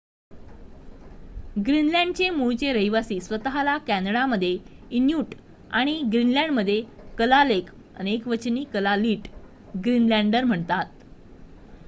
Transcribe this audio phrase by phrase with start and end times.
[1.57, 4.57] ग्रीनलँडचे मूळचे रहिवासी स्वत:ला कॅनडामध्ये
[4.91, 5.35] इन्यूट
[5.71, 6.81] आणि ग्रीनलँडमध्ये
[7.17, 9.27] कलालेक अनेकवचन कलालिट
[9.75, 10.85] ग्रीनलँडर म्हणतात